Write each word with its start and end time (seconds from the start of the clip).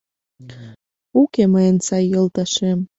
Уке 1.21 1.43
мыйын 1.53 1.77
сай 1.87 2.03
йолташем 2.11 2.79